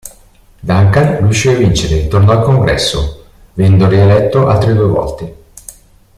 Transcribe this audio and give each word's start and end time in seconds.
Duncan 0.63 1.17
riuscì 1.19 1.49
a 1.49 1.53
vincere 1.55 2.05
e 2.05 2.07
tornò 2.07 2.31
al 2.31 2.41
Congresso, 2.43 3.25
venendo 3.53 3.87
rieletto 3.87 4.47
altre 4.47 4.73
due 4.73 4.87
volte. 4.87 5.37